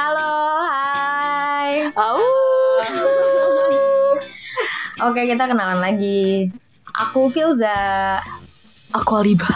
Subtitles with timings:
[0.00, 1.92] Halo, hai.
[1.92, 2.16] Au.
[5.12, 6.48] Oke, kita kenalan lagi.
[6.88, 8.16] Aku Filza.
[8.96, 9.52] Aku Aliba.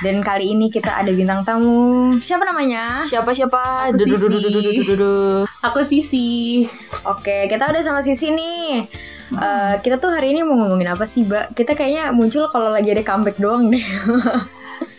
[0.00, 2.16] Dan kali ini kita ada bintang tamu.
[2.16, 3.04] Siapa namanya?
[3.04, 3.92] Siapa siapa?
[3.92, 4.24] Aku Dudu, Sisi.
[4.24, 5.16] dudu, dudu, dudu.
[5.44, 6.64] Aku Sisi.
[7.04, 8.88] Oke, kita udah sama Sisi nih.
[9.36, 11.52] Eh, kita tuh hari ini mau ngomongin apa sih, Mbak?
[11.60, 13.84] Kita kayaknya muncul kalau lagi ada comeback doang deh.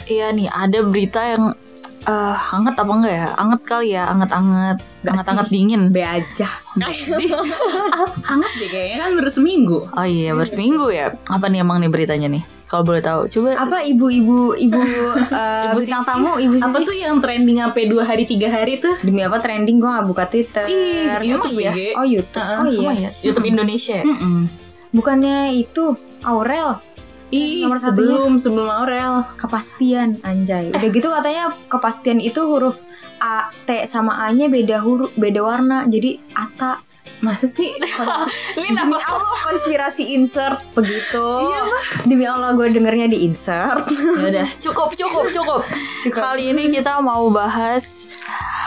[0.06, 1.58] Iya nih, ada berita yang
[2.06, 3.28] eh hangat apa enggak ya?
[3.34, 5.82] Anget kali ya, anget-anget, Nggak anget-anget dingin.
[5.90, 6.50] Be aja.
[8.30, 9.78] Hangat deh kayaknya kan baru seminggu.
[9.86, 11.14] Oh iya, baru seminggu ya.
[11.30, 12.44] Apa nih emang nih beritanya nih?
[12.66, 13.62] Kalau boleh tahu, coba.
[13.62, 14.82] Apa ibu-ibu ibu
[15.38, 16.10] eh, Ibu bintang Sisi.
[16.10, 16.66] tamu, Ibu Sisi?
[16.66, 18.98] Apa tuh yang trending sampai dua hari tiga hari tuh?
[19.06, 20.66] Demi apa trending gue gak buka Twitter.
[20.66, 21.72] Ih, emang YouTube iya?
[21.74, 21.80] BG.
[21.94, 22.42] Oh, YouTube.
[22.42, 22.58] Heeh.
[22.58, 22.92] Oh iya.
[22.98, 23.10] Ya?
[23.22, 24.02] YouTube Indonesia.
[24.02, 24.06] ya?
[24.06, 24.50] Mm-mm.
[24.96, 25.94] Bukannya itu
[26.26, 26.82] Aurel
[27.28, 27.90] Ih, Nomor satunya.
[27.90, 29.26] sebelum sebelum Aurel.
[29.36, 30.70] kepastian anjay.
[30.70, 32.80] Udah gitu katanya kepastian itu huruf
[33.18, 35.84] A, T sama A-nya beda huruf, beda warna.
[35.86, 36.84] Jadi Ata.
[37.20, 37.72] Masa sih?
[38.60, 41.26] Ini Demi Allah konspirasi insert begitu.
[41.50, 41.64] Iya,
[42.04, 43.88] Demi Allah gue dengernya di insert.
[44.20, 45.62] Ya udah, cukup, cukup, cukup.
[46.14, 48.06] Kali ini kita mau bahas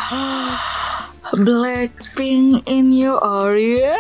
[1.37, 3.93] Blackpink in your area.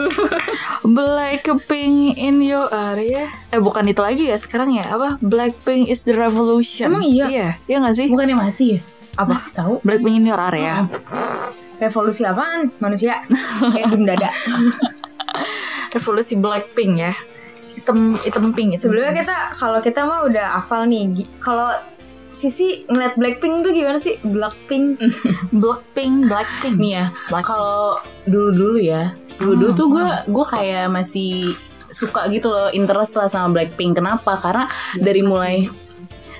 [0.96, 3.28] Blackpink in your area.
[3.52, 5.20] Eh bukan itu lagi ya sekarang ya apa?
[5.20, 6.88] Blackpink is the revolution.
[6.88, 7.26] Emang iya?
[7.28, 8.08] Iya, iya nggak sih?
[8.08, 8.80] Bukannya masih ya?
[9.20, 9.36] Apa?
[9.36, 9.74] Masih tahu?
[9.84, 10.88] Blackpink in your area.
[11.76, 12.72] Revolusi apaan?
[12.80, 13.20] Manusia?
[13.60, 14.30] Kayak dum dada.
[15.94, 17.12] Revolusi Blackpink ya.
[17.76, 18.80] Hitam hitam pink.
[18.80, 21.28] Sebelumnya kita kalau kita mah udah hafal nih.
[21.36, 21.68] Kalau
[22.36, 24.20] Sisi ngeliat Blackpink tuh gimana sih?
[24.20, 25.00] Blackpink.
[25.64, 26.76] Blackpink, Blackpink.
[26.76, 27.04] Nih ya,
[27.40, 27.96] kalau
[28.28, 31.56] dulu-dulu ya, dulu-dulu Hmm, tuh gue gue kayak masih
[31.88, 33.96] suka gitu loh, interest lah sama Blackpink.
[33.96, 34.36] Kenapa?
[34.36, 34.68] Karena
[35.00, 35.64] dari mulai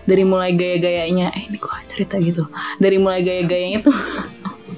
[0.05, 2.45] dari mulai gaya-gayanya, eh ini gue cerita gitu.
[2.77, 3.97] Dari mulai gaya-gayanya tuh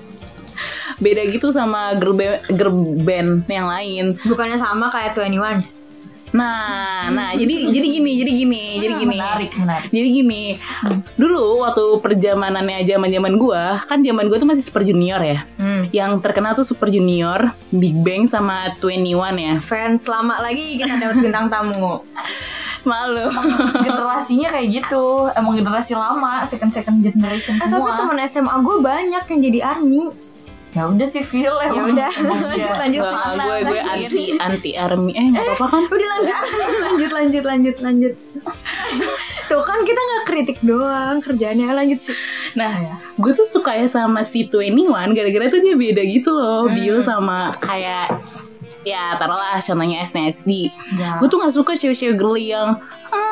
[1.04, 4.14] beda gitu sama girl band, girl band yang lain.
[4.22, 5.77] Bukannya sama kayak 21.
[6.32, 9.16] Nah, nah jadi jadi gini, jadi gini, jadi gini.
[9.16, 9.88] Menarik, menarik.
[9.88, 10.42] Jadi gini,
[11.16, 15.38] dulu waktu perjamanannya zaman-zaman gua, kan zaman gua tuh masih Super Junior ya.
[15.56, 15.88] Hmm.
[15.88, 19.54] Yang terkenal tuh Super Junior, Big Bang sama 21 ya.
[19.60, 22.00] Fans lama lagi kita dapat bintang tamu.
[22.88, 23.28] Malu.
[23.84, 28.76] generasinya kayak gitu emang generasi lama second second generation Eh, tapi semua teman SMA gue
[28.80, 30.02] banyak yang jadi army.
[30.78, 33.02] Ya udah sih feel Ya udah, lanjut lanjut.
[33.02, 34.06] Nggak, Sana, gue gue lanjut.
[34.06, 35.10] anti anti army.
[35.10, 35.82] Eh nggak apa-apa kan?
[35.90, 36.38] Udah lanjut,
[36.78, 38.14] lanjut, lanjut, lanjut, lanjut.
[39.50, 42.16] Tuh kan kita nggak kritik doang kerjaannya lanjut sih.
[42.54, 42.72] Nah,
[43.16, 46.68] gue tuh suka ya sama si 21 gara-gara tuh dia beda gitu loh.
[46.68, 48.12] Bio sama kayak
[48.84, 50.70] ya taruhlah contohnya SNSD.
[50.94, 51.18] Ya.
[51.18, 52.76] Gue tuh gak suka cewek-cewek girly yang
[53.08, 53.27] "Ah, ah, ah,"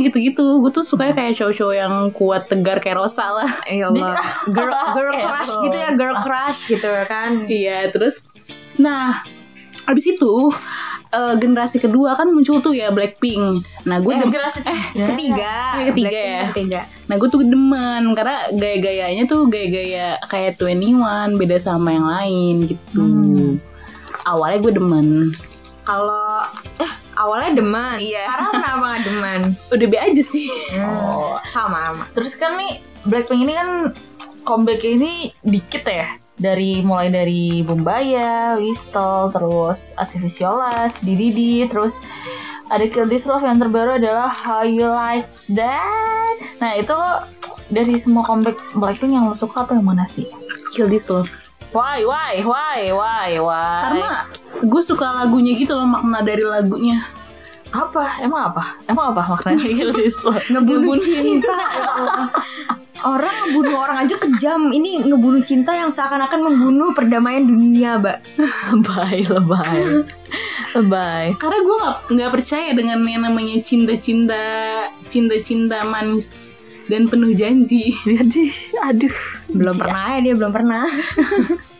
[0.00, 0.58] gitu-gitu.
[0.58, 3.50] Gue tuh sukanya kayak cowok-cowok yang kuat tegar kayak Rosa lah.
[3.70, 4.14] Ya Allah,
[4.54, 7.30] girl, girl crush gitu ya, girl crush gitu kan.
[7.44, 8.22] Iya, terus
[8.74, 9.22] nah
[9.84, 10.50] abis itu
[11.12, 13.62] eh, generasi kedua kan muncul tuh ya Blackpink.
[13.84, 16.42] Nah, gue eh, dem- generasi eh Ketiga, Yang ketiga Blackpink ya?
[16.50, 16.80] Ketiga.
[17.04, 23.02] Nah gue tuh demen karena gaya-gayanya tuh gaya-gaya kayak 21 beda sama yang lain gitu.
[23.04, 23.50] Hmm.
[24.24, 25.08] Awalnya gue demen,
[25.84, 26.40] Kalau
[26.80, 26.92] eh
[27.24, 28.22] awalnya demen, Iya.
[28.26, 29.40] sekarang kenapa nggak demen?
[29.70, 30.48] udah be aja sih.
[30.76, 32.04] Oh, sama sama.
[32.12, 32.72] terus kan nih
[33.04, 33.68] Blackpink ini kan
[34.42, 42.00] comeback ini dikit ya dari mulai dari Bumbaya, Whistle, terus Asiviciolas, Dididi, terus
[42.66, 46.36] ada Kill This Love yang terbaru adalah How You Like That.
[46.58, 47.28] Nah itu lo
[47.66, 50.26] dari semua comeback Blackpink yang lo suka tuh yang mana sih?
[50.72, 51.28] Kill this love.
[51.70, 53.78] Why, why, why, why, why?
[53.80, 54.10] Karena
[54.64, 57.04] gue suka lagunya gitu loh makna dari lagunya.
[57.74, 58.22] apa?
[58.22, 58.78] Emang apa?
[58.86, 59.90] Emang apa maknanya?
[60.52, 61.58] Ngebunuh cinta.
[63.04, 64.72] Orang ngebunuh orang aja kejam.
[64.72, 68.18] Ini ngebunuh cinta yang seakan-akan membunuh perdamaian dunia, Mbak.
[68.72, 69.80] lebay, lebay,
[70.72, 71.24] lebay.
[71.36, 74.40] Karena gue nggak nggak percaya dengan yang namanya cinta-cinta,
[75.12, 76.48] cinta-cinta manis
[76.88, 77.92] dan penuh janji.
[78.08, 78.48] Jadi,
[78.80, 79.12] aduh.
[79.52, 80.88] Belum pernah ya dia belum pernah.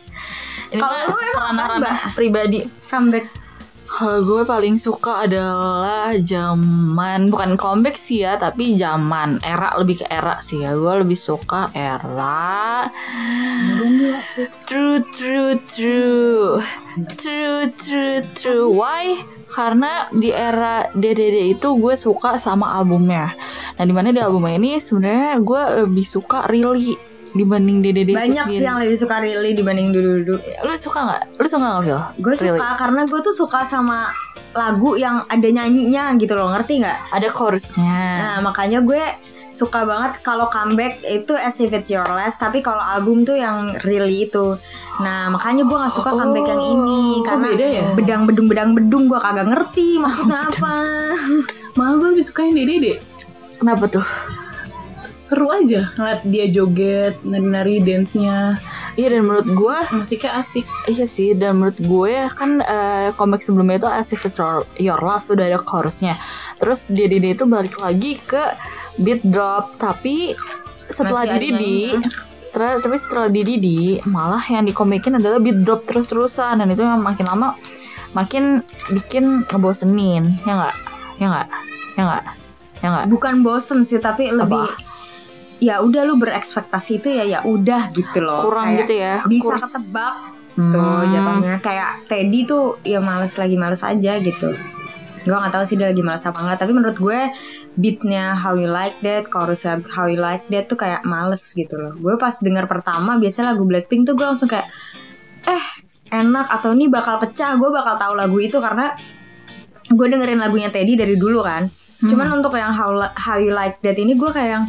[0.79, 1.83] Kalau lu emang
[2.15, 2.59] pribadi.
[2.85, 3.45] Comeback.
[3.85, 10.05] Kalau gue paling suka adalah zaman bukan comeback sih ya, tapi zaman era lebih ke
[10.09, 10.73] era sih ya.
[10.73, 12.89] Gue lebih suka era
[14.65, 16.57] True, true, true,
[17.13, 18.67] true, true, true.
[18.73, 19.21] Why?
[19.53, 23.31] Karena di era DDD itu gue suka sama albumnya.
[23.77, 28.47] Nah, di mana di albumnya ini sebenarnya gue lebih suka Really dibanding DDD itu Banyak
[28.47, 30.39] sih yang lebih suka Rilly dibanding dulu-dulu.
[30.39, 31.21] Lu suka nggak?
[31.37, 32.01] Lu suka nggak Phil?
[32.23, 32.57] Gue Really?
[32.57, 34.09] suka karena gue tuh suka sama
[34.55, 36.97] lagu yang ada nyanyinya gitu loh, ngerti nggak?
[37.11, 37.99] Ada chorusnya.
[38.23, 39.03] Nah makanya gue
[39.51, 43.71] suka banget kalau comeback itu as if it's your last tapi kalau album tuh yang
[43.87, 44.59] really itu
[44.99, 47.85] nah makanya gue nggak suka comeback yang ini karena beda ya?
[47.95, 50.75] bedang bedung bedang bedung gue kagak ngerti maksudnya apa
[51.75, 52.97] Malah gue lebih suka yang Dede deh.
[53.59, 54.05] Kenapa tuh?
[55.25, 58.53] Seru aja ngeliat dia joget, nari-nari dance-nya.
[58.93, 60.61] Iya dan menurut gue Musiknya asik.
[60.85, 64.37] Iya sih, dan menurut gue kan eh, comeback sebelumnya itu As If It's
[64.77, 66.13] Your- Last udah ada chorusnya.
[66.61, 68.53] Terus dia Didi itu balik lagi ke
[69.01, 70.37] beat drop, tapi
[70.85, 71.77] setelah Masih Didi.
[72.53, 77.03] Ter- tapi setelah di Didi malah yang dikomekin adalah beat drop terus-terusan dan itu yang
[77.03, 77.51] makin lama
[78.15, 78.63] makin
[78.95, 80.75] bikin ngebosenin ya nggak
[81.19, 81.47] ya nggak
[81.99, 82.23] ya nggak
[82.79, 84.94] ya nggak bukan bosen sih tapi lebih Apa?
[85.57, 88.43] Ya udah lu berekspektasi itu ya ya udah gitu loh.
[88.43, 90.15] Kurang Kayak gitu ya bisa Kurs- ketebak
[90.55, 90.71] Hmm.
[90.71, 91.55] tuh jatuhnya.
[91.59, 94.55] Kayak Teddy tuh ya males lagi males aja gitu.
[95.21, 97.19] Gue nggak tahu sih dia lagi males apa enggak tapi menurut gue
[97.73, 101.91] beatnya How You Like That chorusnya How You Like That tuh kayak males gitu loh.
[101.93, 104.69] Gue pas dengar pertama biasanya lagu Blackpink tuh gue langsung kayak
[105.43, 105.65] eh
[106.07, 108.93] enak atau ini bakal pecah gue bakal tahu lagu itu karena
[109.85, 111.67] gue dengerin lagunya Teddy dari dulu kan.
[111.97, 114.65] Cuman untuk yang How, How You Like That ini gue kayak yang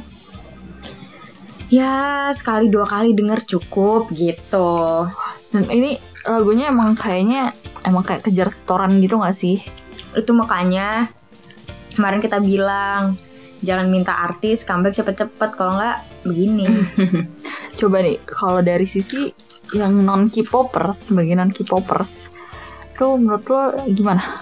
[1.72, 5.06] ya sekali dua kali denger cukup gitu.
[5.50, 7.54] Dan ini lagunya emang kayaknya
[7.86, 9.62] emang kayak kejar setoran gitu gak sih?
[10.14, 11.10] Itu makanya
[11.94, 13.16] kemarin kita bilang
[13.64, 15.98] jangan minta artis comeback cepet-cepet kalau nggak
[16.28, 16.68] begini.
[17.78, 19.32] Coba nih, kalau dari sisi
[19.72, 22.30] yang non K-popers, sebagai non K-popers,
[22.96, 24.40] tuh menurut lo gimana?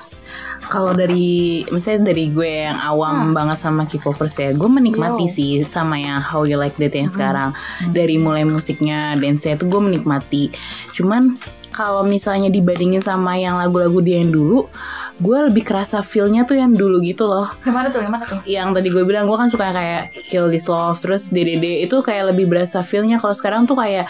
[0.68, 5.32] Kalau dari misalnya dari gue yang awam banget sama K-popers ya, gue menikmati Yo.
[5.32, 7.50] sih sama yang How You Like That yang sekarang.
[7.92, 10.50] Dari mulai musiknya, dance-nya itu gue menikmati.
[10.96, 11.36] Cuman
[11.74, 14.70] kalau misalnya dibandingin sama yang lagu-lagu dia yang dulu,
[15.18, 17.50] gue lebih kerasa feel-nya tuh yang dulu gitu loh.
[17.62, 18.02] Gimana tuh?
[18.02, 18.38] Gimana tuh?
[18.46, 22.34] Yang tadi gue bilang gue kan suka kayak Kill This Love, terus DDD itu kayak
[22.34, 23.18] lebih berasa feel-nya.
[23.18, 24.06] Kalau sekarang tuh kayak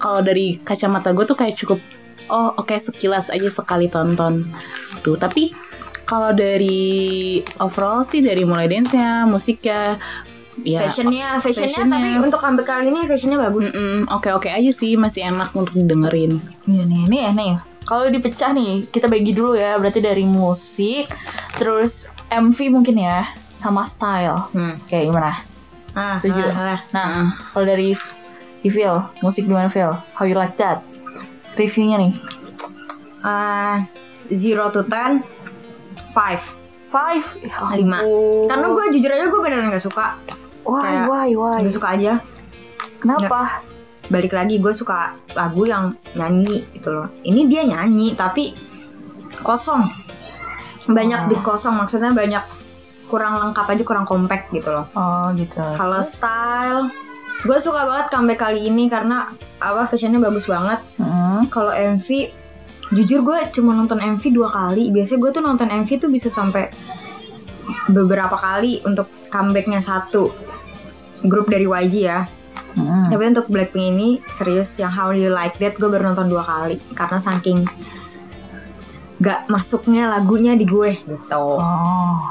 [0.00, 1.80] kalau dari kacamata gue tuh kayak cukup
[2.28, 4.44] oh oke sekilas aja sekali tonton
[5.00, 5.16] tuh.
[5.16, 5.52] Tapi
[6.08, 10.00] kalau dari overall sih dari mulai dance-nya, musiknya,
[10.64, 12.00] ya fashionnya, fashionnya fashionnya.
[12.00, 16.40] tapi untuk comeback kali ini fashionnya bagus mm-mm, oke-oke aja sih masih enak untuk dengerin.
[16.64, 17.52] Iya nih, ini nih.
[17.84, 19.76] Kalau dipecah nih, kita bagi dulu ya.
[19.76, 21.08] Berarti dari musik,
[21.60, 24.48] terus MV mungkin ya, sama style.
[24.56, 24.88] hmm.
[24.88, 25.32] Kayak gimana?
[25.92, 26.40] ah, Setuju.
[26.52, 26.78] ah, ah.
[26.96, 27.08] Nah,
[27.52, 27.92] kalau dari
[28.66, 29.94] Evil, musik gimana Phil?
[30.18, 30.82] How you like that?
[31.54, 32.12] Reviewnya nih.
[33.22, 33.86] Ah,
[34.28, 35.24] zero to ten
[36.10, 36.42] five
[36.88, 37.20] Five.
[37.38, 38.00] Ya Lima.
[38.00, 38.48] ampun.
[38.48, 40.16] karena gue jujur aja gue beneran nggak suka
[40.62, 41.58] Why, kayak- why, why?
[41.60, 42.12] nggak suka aja
[42.98, 43.60] Kenapa?
[44.06, 44.98] balik lagi gue suka
[45.30, 45.84] lagu yang
[46.14, 48.56] nyanyi gitu loh ini dia nyanyi tapi
[49.38, 49.84] kosong
[50.86, 51.26] banyak Oh.
[51.28, 52.40] beat kosong maksudnya banyak
[53.04, 55.60] kurang lengkap aja kurang compact gitu loh Oh gitu.
[55.76, 56.88] kalau style
[57.38, 59.28] gue suka banget comeback kali ini karena
[59.58, 61.44] apa fashionnya bagus banget Hmm.
[61.46, 62.32] kalau MV
[62.94, 66.72] jujur gue cuma nonton MV dua kali biasanya gue tuh nonton MV tuh bisa sampai
[67.92, 70.32] beberapa kali untuk comebacknya satu
[71.24, 72.20] grup dari YG ya
[72.78, 73.10] Hmm.
[73.10, 76.78] tapi untuk Blackpink ini serius yang How You Like That gue baru nonton dua kali
[76.94, 77.66] karena saking
[79.18, 81.58] gak masuknya lagunya di gue gitu.
[81.58, 82.22] Oh.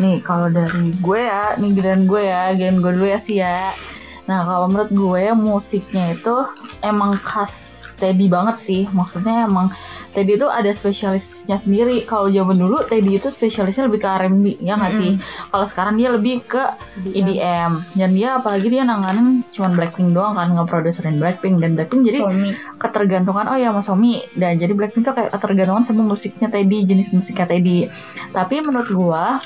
[0.00, 3.76] Nih kalau dari gue ya, nih giliran gue ya, giliran gue dulu ya sih ya.
[4.24, 6.34] Nah kalau menurut gue musiknya itu
[6.80, 7.73] emang khas
[8.04, 8.84] Teddy banget sih.
[8.92, 9.72] Maksudnya emang
[10.12, 12.04] Teddy itu ada spesialisnya sendiri.
[12.04, 15.16] Kalau zaman dulu Teddy itu spesialisnya lebih ke R&B ya nggak sih?
[15.48, 16.62] Kalau sekarang dia lebih ke
[17.08, 17.72] EDM.
[17.96, 22.50] Dan dia apalagi dia nanganin cuman Blackpink doang kan ngeproduserin Blackpink dan Blackpink jadi Somi.
[22.82, 27.14] ketergantungan oh ya Mas Somi dan jadi Blackpink tuh kayak ketergantungan sama musiknya Teddy jenis
[27.14, 27.86] musiknya Teddy
[28.34, 29.38] tapi menurut gua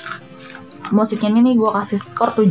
[0.96, 2.48] musiknya ini nih gua kasih skor 7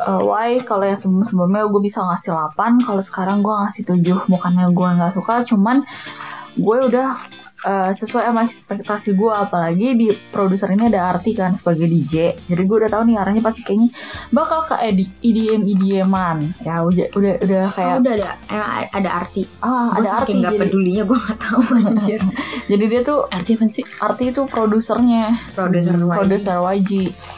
[0.00, 0.56] Uh, why?
[0.64, 4.96] Kalau yang sebelum sebelumnya gue bisa ngasih 8 kalau sekarang gua ngasih 7 bukannya gua
[4.96, 5.84] nggak suka cuman
[6.56, 7.16] gue udah
[7.62, 12.62] uh, sesuai sama ekspektasi gue apalagi di produser ini ada Arti kan sebagai DJ jadi
[12.62, 13.88] gue udah tahu nih arahnya pasti kayaknya
[14.28, 19.10] bakal ke EDM EDM EDM-an ya udah udah udah kayak Oh, udah ada emang ada
[19.14, 19.42] arti.
[19.58, 22.20] ah Gue ada Arti saking gak jadi, pedulinya gue gak tahu anjir.
[22.64, 23.84] jadi dia tuh Arti apa sih?
[23.98, 26.08] Arti itu produsernya Produser YG.
[26.08, 26.90] produser YG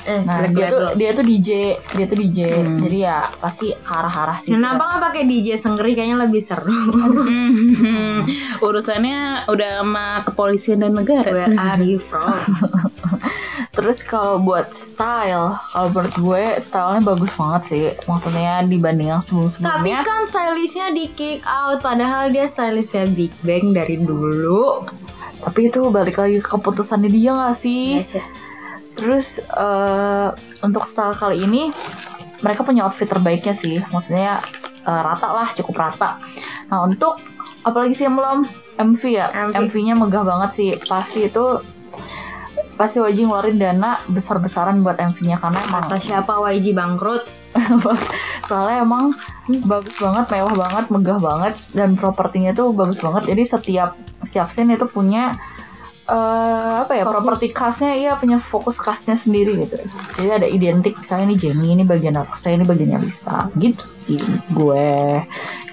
[0.04, 1.50] Eh, nah Black dia tuh dia tuh DJ
[1.90, 2.78] dia tuh DJ Hmm.
[2.78, 6.70] jadi ya pasti ke arah-arah sih Kenapa gak pakai DJ Sengri kayaknya lebih seru.
[6.70, 8.20] Hmm,
[8.66, 11.26] urusannya udah sama kepolisian dan negara.
[11.26, 12.28] Where are you from?
[13.76, 17.84] terus kalau buat style kalau menurut gue stylenya bagus banget sih.
[18.06, 23.74] Maksudnya dibanding yang sebelum Tapi kan stylishnya di kick out Padahal dia stylishnya Big Bang
[23.74, 24.84] dari dulu.
[25.44, 28.00] Tapi itu balik lagi ke keputusannya dia gak sih?
[28.00, 28.24] Yes, ya.
[28.94, 30.28] terus eh,
[30.62, 31.68] untuk style kali ini
[32.40, 33.82] mereka punya outfit terbaiknya sih.
[33.90, 34.40] Maksudnya
[34.86, 36.22] eh, rata lah cukup rata.
[36.70, 37.20] Nah untuk
[37.64, 39.54] apalagi sih yang belum MV ya MV.
[39.70, 41.62] MV-nya megah banget sih pasti itu
[42.74, 47.22] pasti wajib ngeluarin dana besar-besaran buat MV-nya karena Kata siapa YG bangkrut?
[48.50, 49.14] soalnya emang
[49.70, 53.90] bagus banget mewah banget megah banget dan propertinya tuh bagus banget jadi setiap
[54.26, 55.30] setiap scene itu punya
[56.04, 57.14] eh apa ya Fokus.
[57.16, 59.80] properti khasnya iya punya fokus khasnya sendiri gitu.
[60.20, 63.48] Jadi ada identik misalnya ini Jenny ini bagian aku saya ini bagiannya Lisa.
[63.56, 64.20] Gitu sih
[64.52, 64.90] gue.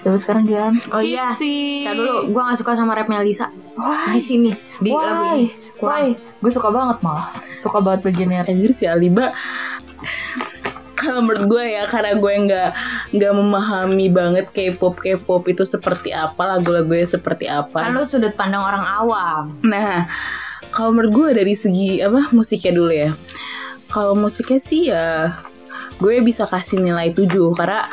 [0.00, 0.72] Terus sekarang Gian.
[0.88, 1.36] Oh iya.
[1.36, 3.52] Ntar dulu, gue gak suka sama rapnya Lisa.
[3.76, 5.52] Wah di sini di lagu ini.
[5.76, 6.16] Kurang.
[6.16, 7.28] gue suka banget malah.
[7.60, 8.48] Suka banget bagiannya.
[8.48, 9.36] Anjir si Aliba
[11.02, 12.70] kalau menurut gue ya karena gue nggak
[13.18, 17.90] nggak memahami banget K-pop K-pop itu seperti apa lagu-lagunya seperti apa.
[17.90, 19.42] Lu sudut pandang orang awam.
[19.66, 20.06] Nah,
[20.70, 23.10] kalau menurut gue dari segi apa musiknya dulu ya.
[23.90, 25.36] Kalau musiknya sih ya
[26.00, 27.28] gue bisa kasih nilai 7
[27.58, 27.84] karena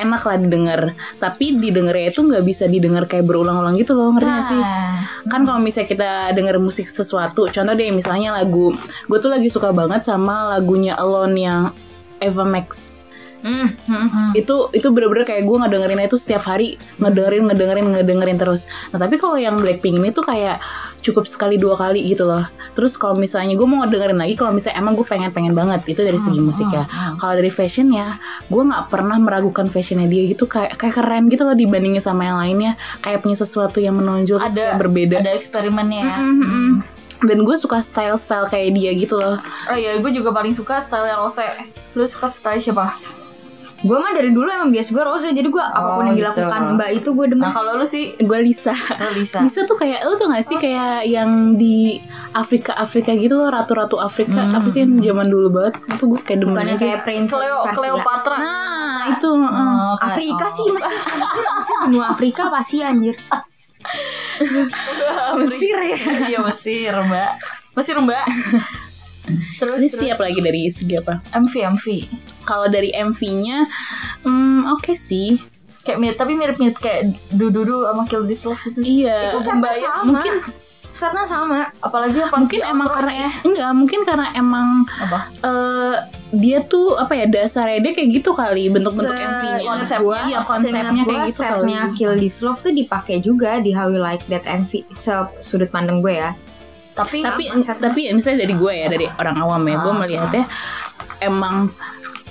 [0.00, 0.80] enak lah didengar.
[1.20, 4.60] Tapi didengarnya itu nggak bisa didengar kayak berulang-ulang gitu loh, ngerti gak sih?
[4.60, 4.96] Nah,
[5.28, 8.72] Kan kalau misalnya kita denger musik sesuatu, contoh deh misalnya lagu,
[9.04, 11.62] gue tuh lagi suka banget sama lagunya Alone yang
[12.20, 13.00] Eva Max.
[13.40, 14.30] Hmm, hmm, hmm.
[14.36, 18.68] Itu itu bener-bener kayak gue ngedengerinnya itu setiap hari ngedengerin ngedengerin ngedengerin terus.
[18.92, 20.60] Nah tapi kalau yang Blackpink ini tuh kayak
[21.00, 22.44] cukup sekali dua kali gitu loh.
[22.76, 26.04] Terus kalau misalnya gue mau ngedengerin lagi, kalau misalnya emang gue pengen pengen banget itu
[26.04, 26.84] dari segi musik ya.
[27.16, 28.06] Kalau dari fashionnya,
[28.52, 32.38] gue nggak pernah meragukan fashionnya dia gitu kayak kayak keren gitu loh dibandingin sama yang
[32.44, 32.72] lainnya.
[33.00, 35.16] Kayak punya sesuatu yang menonjol ada kayak berbeda.
[35.24, 36.16] ada eksperimennya ya.
[36.20, 36.99] Mm, mm, mm.
[37.20, 39.36] Dan gue suka style-style kayak dia gitu loh.
[39.66, 41.44] Oh iya, gue juga paling suka style yang Rose.
[41.92, 42.96] Lu suka style siapa?
[43.80, 46.36] Gue mah dari dulu emang bias gue rose jadi gue apa pun yang gitu.
[46.36, 47.40] dilakukan Mbak itu gue demen.
[47.40, 48.76] Nah kalau lu sih, Gue Lisa.
[48.76, 49.40] lu bisa.
[49.44, 51.96] Lisa tuh kayak lu tuh gak sih kayak yang di
[52.36, 54.52] Afrika Afrika gitu loh ratu-ratu Afrika Hmm.
[54.52, 57.58] apa sih yang zaman dulu banget itu gue kayak demen Bukannya kayak princess Cleo.
[57.72, 58.36] Cleopatra.
[58.36, 59.72] nah itu heeh.
[59.80, 60.50] Oh, Afrika oh.
[60.52, 63.16] sih masih anjir, masih benua Afrika pasti anjir.
[65.36, 65.96] Mesir ya
[66.30, 67.32] Iya Mesir mbak.
[67.72, 68.24] Mesir mbak.
[69.56, 70.00] terus Ini terus.
[70.02, 71.86] siap lagi dari segi apa MV MV.
[72.42, 73.68] kalau dari MV-nya
[74.22, 75.38] hmm, oke sih
[75.80, 78.84] Kayak mirip, tapi mirip-mirip kayak Dududu sama Kill This Love itu.
[79.00, 79.72] iya Itu sama.
[80.04, 80.44] mungkin
[80.92, 81.72] setnya sama.
[81.80, 85.24] Apalagi yang mungkin emang karena ya enggak mungkin karena emang apa?
[85.40, 85.96] eh
[86.30, 91.02] dia tuh apa ya dasarnya dia kayak gitu kali bentuk-bentuk MV-nya konsepnya, gua, iya konsepnya
[91.02, 94.70] kayak gitu kali Kill This Love tuh dipakai juga di How You Like That MV
[94.94, 95.10] se
[95.42, 96.38] sudut pandang gue ya.
[96.94, 97.90] Tapi tapi Sama setnya.
[97.90, 100.44] tapi misalnya dari gue ya dari orang awam ya gue Ah, melihatnya
[101.18, 101.56] emang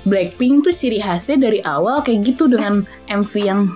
[0.08, 3.68] Blackpink tuh ciri khasnya dari awal kayak gitu dengan MV yang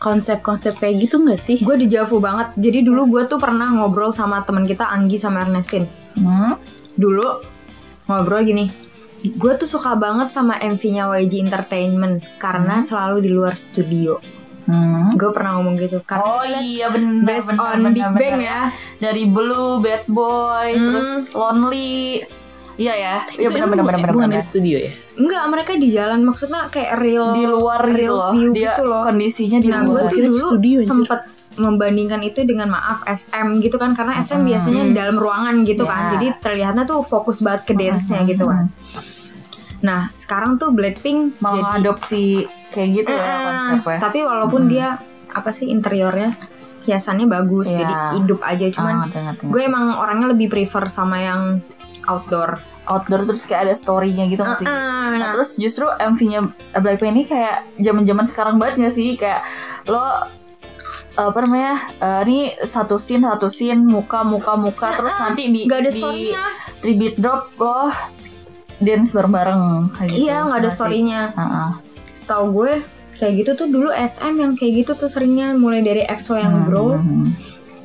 [0.00, 1.60] konsep-konsep kayak gitu nggak sih?
[1.60, 2.56] Gue dejavu banget.
[2.56, 5.88] Jadi dulu gue tuh pernah ngobrol sama teman kita Anggi sama Ernestine.
[6.16, 6.56] hmm,
[6.96, 7.26] Dulu
[8.08, 8.64] ngobrol gini.
[9.18, 14.20] Gue tuh suka banget sama MV-nya YG Entertainment karena selalu di luar studio.
[14.64, 15.14] hmm.
[15.14, 18.20] Gue pernah ngomong gitu karena Oh iya benar based benar, on benar, Big benar.
[18.20, 18.60] Bang ya.
[18.98, 20.84] Dari Blue, Bad Boy, Hmm.
[20.84, 22.22] terus Lonely.
[22.76, 23.16] Iya ya.
[23.32, 24.36] Iya benar emang benar benar bukan benar.
[24.36, 24.92] dari studio ya?
[25.16, 28.32] Enggak, mereka di jalan maksudnya kayak real Di luar gitu real loh.
[28.32, 29.02] view Dia gitu loh.
[29.02, 30.02] kondisinya di Nah, gue luar.
[30.02, 30.88] tuh Kira di dulu studio, anjir.
[30.92, 31.20] sempet
[31.56, 35.90] membandingkan itu dengan maaf SM gitu kan karena SM biasanya di dalam ruangan gitu Ya.
[35.90, 38.68] kan jadi terlihatnya tuh fokus banget ke dance-nya gitu kan
[39.78, 42.24] nah sekarang tuh Blackpink malah jadi adopsi
[42.70, 43.36] kayak gitu ya Eh,
[43.76, 43.98] konsepnya.
[44.00, 44.70] tapi walaupun Hmm.
[44.70, 44.86] dia
[45.28, 46.32] apa sih interiornya
[46.82, 47.78] hiasannya bagus Iya.
[47.78, 51.60] jadi hidup aja cuman Ah, ngerti, ngerti, gue emang orangnya lebih prefer sama yang
[52.04, 54.64] outdoor outdoor terus kayak ada story-nya gitu nggak sih?
[54.64, 56.40] Eh, Nah, nah, terus justru MV-nya
[56.76, 59.14] Blackpink ini kayak zaman-zaman sekarang banget gak sih?
[59.14, 59.42] Kayak
[59.86, 60.02] lo
[61.18, 61.74] apa namanya?
[61.96, 65.90] eh, ini satu scene satu scene muka muka muka terus nanti di nggak ada
[66.78, 67.88] di beat drop lo
[68.76, 70.20] dance bareng-bareng kayak gitu.
[70.22, 71.68] iya nggak ada storynya Heeh.
[72.12, 72.72] setahu gue
[73.16, 77.00] kayak gitu tuh dulu SM yang kayak gitu tuh seringnya mulai dari EXO yang growl
[77.00, 77.32] Hmm.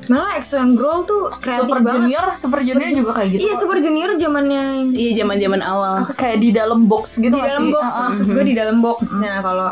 [0.10, 3.42] malah EXO yang growl tuh kreatif Super banget Junior, Super Junior juga kayak gitu.
[3.42, 5.96] iya Super Junior zamannya Iya zaman-zaman awal.
[6.12, 8.04] kayak di dalam box gitu di dalam box Heeh.
[8.04, 9.70] maksud gue di dalam box nah kalau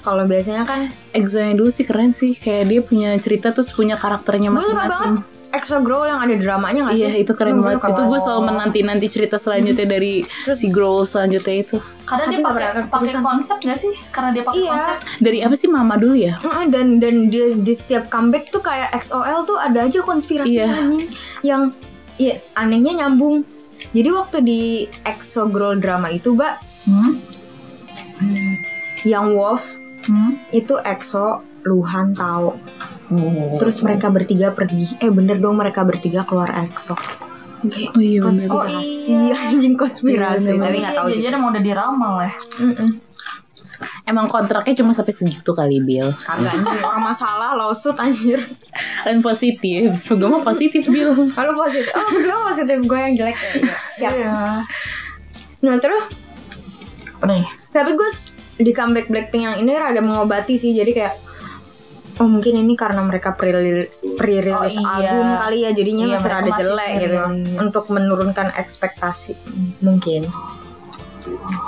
[0.00, 3.94] kalau biasanya kan EXO yang dulu sih keren sih kayak dia punya cerita terus punya
[3.94, 5.20] karakternya masing-masing.
[5.50, 7.82] EXO growl yang ada dramanya nggak sih Iya itu keren banget.
[7.82, 10.22] Itu gue selalu menanti-nanti cerita selanjutnya dari
[10.54, 11.76] si Growl selanjutnya itu.
[12.06, 13.92] Karena Tapi dia pakai pakai konsep gak sih?
[14.08, 14.70] Karena dia pakai Iya.
[14.70, 14.96] konsep.
[15.18, 16.38] Dari apa sih Mama dulu ya?
[16.38, 20.70] Heeh, dan dan dia di setiap comeback tuh kayak XOL tuh ada aja konspirasi Iya.
[20.70, 21.10] anjing
[21.42, 21.62] yang
[22.14, 23.42] ya anehnya nyambung.
[23.90, 24.60] Jadi waktu di
[25.02, 26.54] EXO Growl drama itu, Mbak,
[26.86, 27.12] Hmm?
[29.02, 29.79] yang Wolf
[30.10, 30.34] Hmm?
[30.50, 32.50] itu EXO, Luhan tahu.
[33.10, 33.54] Oh.
[33.56, 34.98] Terus mereka bertiga pergi.
[34.98, 36.98] Eh bener dong mereka bertiga keluar EXO.
[37.60, 39.36] Kayak Oh iya konspirasi Oh, iya.
[39.46, 41.18] anjing konspirasi Iya, bener tapi nggak tahu juga.
[41.20, 42.32] Jadi emang udah diramal ya.
[42.58, 42.90] Mm-mm.
[44.02, 46.10] Emang kontraknya cuma sampai segitu kali Bill.
[46.16, 48.40] Kagak orang masalah lawsuit anjir.
[49.04, 49.92] Dan positif.
[50.10, 51.14] Gue mah positif Bill.
[51.30, 53.50] Kalau positif, oh berdua positif gue yang jelek ya.
[53.54, 54.12] Iya, Siap.
[54.12, 54.34] Iya.
[55.60, 56.04] Nah terus
[57.14, 57.44] Apa nih?
[57.70, 58.10] tapi gue
[58.60, 61.14] di comeback Blackpink yang ini rada mengobati sih jadi kayak
[62.16, 63.48] oh mungkin ini karena mereka pre
[64.12, 65.08] pre-release Oh, iya.
[65.10, 67.58] album kali ya jadinya Iya, masih rada masih jelek gitu pre-release.
[67.58, 69.32] untuk menurunkan ekspektasi
[69.80, 70.28] mungkin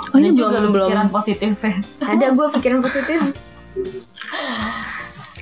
[0.09, 0.85] Oh ini juga belum.
[0.85, 1.73] pikiran positif ya.
[2.03, 3.19] ada gue pikiran positif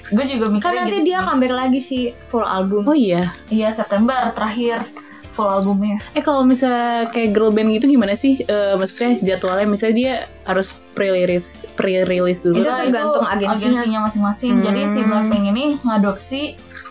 [0.08, 1.08] Gue juga mikir kan nanti gitu.
[1.08, 3.32] dia comeback lagi sih full album Oh iya.
[3.48, 4.84] Iya September terakhir
[5.32, 5.96] full albumnya.
[6.12, 8.44] Eh kalau misalnya kayak girl band gitu gimana sih?
[8.44, 12.56] Eh, maksudnya jadwalnya misalnya dia harus pre-release pre-release dulu.
[12.58, 14.00] Itu Nah, tergantung agensinya.
[14.04, 14.54] masing-masing.
[14.60, 15.08] Jadi si Hmm.
[15.08, 16.42] Blackpink ini ngadopsi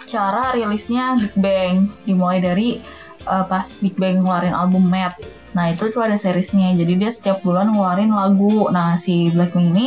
[0.04, 2.80] cara rilisnya Big Bang dimulai dari
[3.22, 5.12] uh, pas Big Bang ngeluarin album Mad.
[5.50, 6.70] Nah itu tuh ada seriesnya.
[6.72, 8.66] Jadi dia setiap bulan ngeluarin lagu.
[8.68, 9.86] Nah si Blackpink ini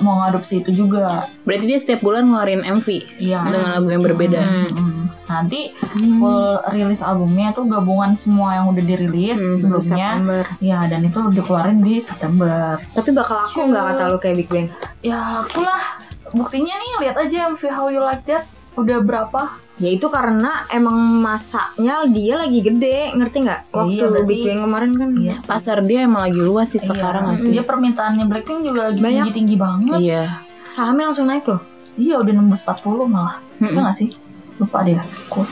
[0.00, 1.28] mau ngadopsi itu juga.
[1.44, 3.40] Berarti dia setiap bulan ngeluarin MV Iya.
[3.46, 4.40] dengan lagu yang berbeda.
[4.40, 4.66] Hmm.
[4.66, 4.95] Mm-mm.
[5.26, 5.74] Nanti
[6.16, 9.82] full rilis albumnya tuh gabungan semua yang udah dirilis Hmm, sebelumnya.
[10.12, 10.44] September.
[10.60, 12.78] Ya dan itu dikeluarin di September.
[12.88, 14.66] tapi bakal laku nggak kata lu kayak Big Bang
[15.00, 15.82] Ya laku lah.
[16.28, 19.40] Buktinya nih lihat aja MV How You Like That udah berapa?
[19.76, 23.60] Ya itu karena emang masaknya dia lagi gede, ngerti nggak?
[23.70, 25.08] Waktu Iya, Big Bang kemarin kan.
[25.12, 25.34] Iya.
[25.42, 27.28] Pasar dia emang lagi luas sih sekarang iya.
[27.28, 27.50] nggak sih?
[27.52, 29.24] Dia permintaannya Blackpink juga lagi Banyak.
[29.26, 29.98] tinggi tinggi banget.
[29.98, 30.22] Iya.
[30.66, 31.60] Sahamnya langsung naik loh.
[31.94, 33.36] Iya udah nembus 40 malah.
[33.58, 34.08] Iya nggak sih?
[34.58, 34.96] Lupa deh.
[34.96, 35.42] Aku.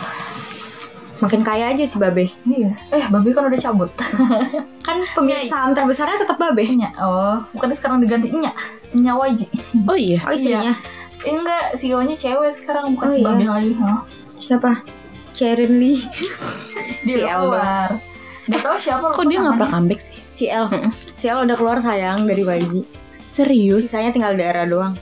[1.23, 2.29] Makin kaya aja si Babe.
[2.45, 2.75] Iya.
[2.91, 3.91] Eh Babi kan udah cabut.
[4.87, 6.69] Kan pemilik saham terbesarnya tetap Babe.
[6.77, 6.93] Nya.
[7.01, 8.53] Oh, bukannya sekarang diganti Nya.
[8.93, 9.49] Nya Waji.
[9.89, 10.21] Oh iya.
[10.29, 10.77] Oh istrinya.
[11.25, 13.27] Eh, enggak, CEO-nya cewek sekarang bukan Oh, si iya.
[13.33, 13.73] Babi lagi.
[13.81, 14.01] Hah?
[14.37, 14.71] Siapa?
[15.33, 16.05] Cherin Lee.
[17.09, 17.89] Dia Si keluar.
[18.45, 20.21] Gak tau siapa Kok dia nggak pernah comeback sih?
[20.29, 20.69] Si El.
[21.17, 22.85] Si El udah keluar sayang dari YG.
[23.09, 23.89] Serius?
[23.89, 24.93] Sisanya tinggal daerah doang.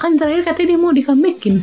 [0.00, 1.60] Kan terakhir katanya dia mau di comebackin.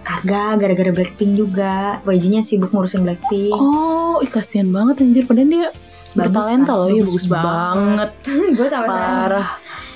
[0.00, 2.00] Kagak, gara-gara Blackpink juga.
[2.02, 3.52] YG-nya sibuk ngurusin Blackpink.
[3.52, 5.24] Oh, ih kasihan banget anjir.
[5.24, 5.68] Padahal dia
[6.10, 6.80] Bagus bertalenta kan?
[6.80, 8.10] loh ya, Bagus bagus banget.
[8.58, 8.86] gue sama.
[8.88, 9.48] Parah.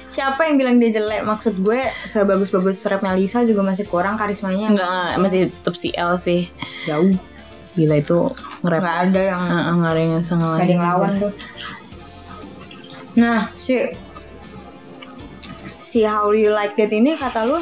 [0.06, 1.26] Siapa yang bilang dia jelek?
[1.26, 4.70] Maksud gue sebagus-bagus rapnya Lisa juga masih kurang karismanya.
[4.70, 6.46] Enggak, enggak, masih tetap si L sih.
[6.86, 7.10] Jauh.
[7.74, 8.18] Gila itu
[8.62, 8.80] nge-rap.
[8.80, 10.70] Nggak ada yang Heeh, nggak ada yang bisa Gak ada ngalahin.
[10.70, 11.32] yang lawan tuh.
[13.14, 13.74] Nah, si
[15.74, 17.58] si How You Like That ini kata lu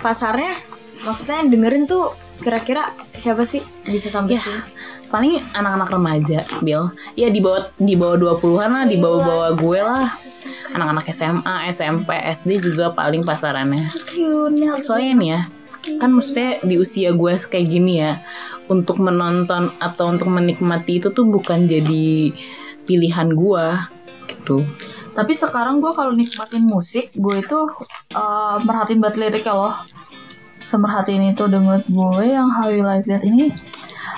[0.00, 0.60] pasarnya
[1.04, 4.60] maksudnya yang dengerin tuh kira-kira siapa sih bisa sampai Ya, sini?
[5.08, 6.90] paling anak-anak remaja, Bill.
[7.14, 10.08] Ya di bawah di bawah 20-an lah, di bawah-bawah gue lah.
[10.74, 13.88] Anak-anak SMA, SMP, SD juga paling pasarannya.
[14.82, 15.40] Soalnya nih ya,
[16.02, 18.18] kan maksudnya di usia gue kayak gini ya,
[18.66, 22.34] untuk menonton atau untuk menikmati itu tuh bukan jadi
[22.84, 23.66] pilihan gue
[24.26, 24.66] gitu.
[25.14, 27.60] Tapi sekarang gue kalau nikmatin musik, gue itu
[28.18, 29.74] uh, merhatiin banget liriknya loh.
[30.64, 33.52] Semerhatiin itu dan menurut gue yang How You Like That ini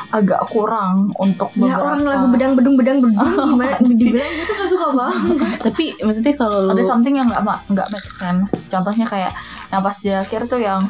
[0.07, 1.83] agak kurang untuk Ya beberapa.
[1.83, 3.19] orang lagu bedang bedung bedang bedung
[3.51, 5.37] gimana dibilang gue tuh gak suka banget.
[5.61, 8.71] Tapi maksudnya kalau lu ada something yang nggak ma- nggak make sense.
[8.71, 9.35] Contohnya kayak
[9.69, 10.87] yang pas di akhir tuh yang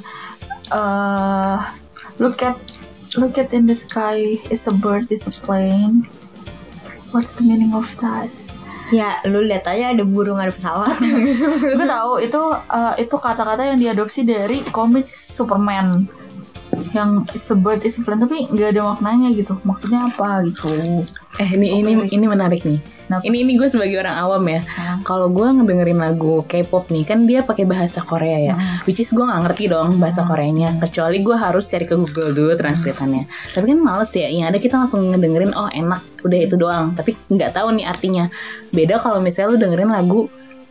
[0.68, 1.64] uh,
[2.20, 2.60] look at
[3.16, 4.20] look at in the sky
[4.52, 6.04] is a bird is a plane.
[7.10, 8.28] What's the meaning of that?
[8.94, 10.98] Ya lu lihat aja ada burung ada pesawat.
[11.78, 16.06] gue tahu itu uh, itu kata-kata yang diadopsi dari komik Superman
[16.92, 21.04] yang is a bird is a plane tapi nggak ada maknanya gitu maksudnya apa gitu
[21.36, 22.80] eh ini ini ini menarik nih.
[22.80, 23.22] Kenapa?
[23.22, 24.60] Ini ini gue sebagai orang awam ya.
[24.64, 28.54] Nah, Kalau gue ngedengerin lagu K-pop nih kan dia pakai bahasa Korea ya.
[28.56, 28.82] Hmm.
[28.88, 30.80] Which is gue nggak ngerti dong bahasa Koreanya.
[30.80, 33.28] Kecuali gue harus cari ke Google dulu translatannya.
[33.52, 34.26] Tapi kan males ya.
[34.26, 36.96] Yang ada kita langsung ngedengerin oh enak udah itu doang.
[36.96, 38.24] Tapi nggak tahu nih artinya.
[38.72, 40.26] Beda kalau misalnya lu dengerin lagu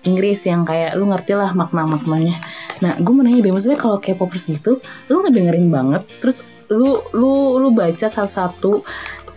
[0.05, 2.37] Inggris yang kayak lu ngerti lah makna-maknanya.
[2.85, 7.57] Nah, gue mau nanya deh, maksudnya kalau K-popers gitu, lu ngedengerin banget, terus lu lu
[7.61, 8.85] lu baca satu-satu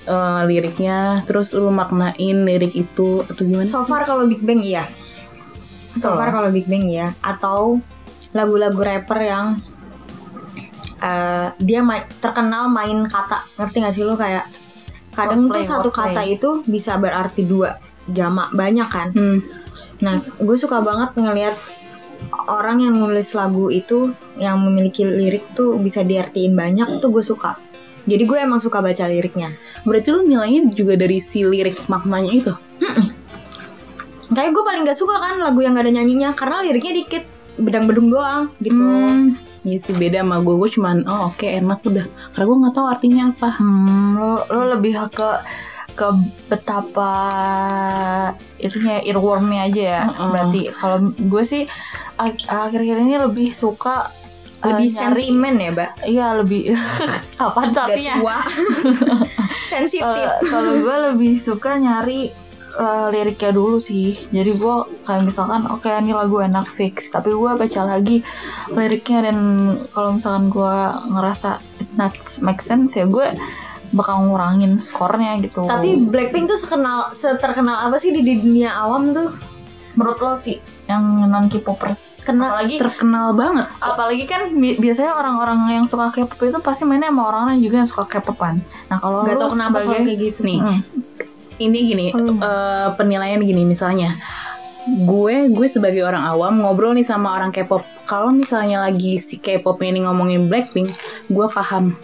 [0.08, 4.88] eh, liriknya, terus lu maknain lirik itu atau gimana so far kalau Big Bang iya.
[5.92, 7.80] So far kalau Big Bang iya atau
[8.32, 9.46] lagu-lagu rapper yang
[11.00, 14.44] eh, dia main, terkenal main kata ngerti gak sih lu kayak
[15.12, 16.14] kadang Wordplay, tuh satu wordplay.
[16.14, 17.76] kata itu bisa berarti dua
[18.08, 19.42] jamak banyak kan Hmm.
[19.98, 21.56] Nah gue suka banget ngelihat
[22.50, 27.58] orang yang nulis lagu itu yang memiliki lirik tuh bisa diartiin banyak tuh gue suka.
[28.08, 29.52] Jadi gue emang suka baca liriknya.
[29.84, 32.52] Berarti lu nilainya juga dari si lirik maknanya itu?
[34.36, 37.24] kayak gue paling gak suka kan lagu yang gak ada nyanyinya karena liriknya dikit
[37.58, 38.80] bedang-bedung doang gitu.
[38.80, 42.06] Hmm, Iya sih beda sama gue, gue cuman oh oke enak udah.
[42.32, 43.48] Karena gue gak tahu artinya apa.
[43.58, 45.30] Hmm, lo lo lebih ke
[45.98, 46.08] ke
[46.48, 47.12] betapa
[48.56, 50.02] itunya earwormnya aja ya.
[50.06, 50.30] Mm-mm.
[50.30, 51.62] Berarti kalau gue sih
[52.14, 54.14] ak- akhir-akhir ini lebih suka
[54.58, 54.94] eh, Lebih nyari-
[55.26, 55.90] sentimen ya, Mbak.
[56.04, 56.62] Iya lebih
[57.44, 58.14] apa artinya?
[58.16, 58.38] tua.
[59.68, 60.02] Sensitif.
[60.04, 62.30] Kalau- Kalau gue lebih suka nyari
[62.74, 64.14] eh, liriknya dulu sih.
[64.28, 68.22] Jadi gue kayak misalkan oke ini lagu enak fix, tapi gue baca lagi
[68.68, 69.38] liriknya dan
[69.88, 70.74] kalau misalkan gue
[71.08, 73.34] ngerasa it not make sense ya gue
[73.98, 75.60] bakal ngurangin skornya gitu.
[75.60, 79.30] Tapi Blackpink tuh sekenal seterkenal apa sih di, di dunia awam tuh?
[79.90, 80.54] menurut lo sih
[80.86, 86.38] yang non K-popers Kena- apalagi terkenal banget apalagi kan bi- biasanya orang-orang yang suka K-pop
[86.38, 88.62] itu pasti mainnya sama orang-orang juga yang suka K-popan.
[88.86, 90.40] Nah kalau Gak tau kenapa sebagai- kayak gitu.
[90.40, 90.78] nih Hmm.
[91.58, 92.38] ini gini Hmm.
[92.38, 94.14] eh, penilaian gini misalnya
[94.86, 99.82] gue gue sebagai orang awam ngobrol nih sama orang K-pop kalau misalnya lagi si K-pop
[99.82, 100.94] ini ngomongin Blackpink
[101.26, 101.98] gue paham